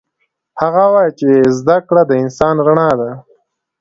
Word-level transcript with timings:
هغه 0.61 0.83
وایي 0.93 1.11
چې 1.19 1.29
زده 1.59 1.77
کړه 1.87 2.01
د 2.07 2.11
انسان 2.23 2.55
رڼا 2.67 2.89
ده 2.99 3.09